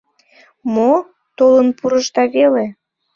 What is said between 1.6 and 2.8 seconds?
пурышда веле.